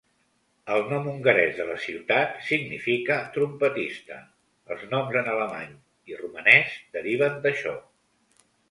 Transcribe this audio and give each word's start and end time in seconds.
El 0.75 0.79
nom 0.93 1.09
hongarès 1.11 1.51
de 1.59 1.67
la 1.67 1.75
ciutat 1.83 2.39
significa 2.47 3.19
"trompetista"; 3.37 4.19
els 4.77 4.89
noms 4.95 5.21
en 5.23 5.33
alemany 5.37 5.79
i 6.15 6.23
romanès 6.25 6.77
deriven 6.99 7.43
d'això. 7.47 7.79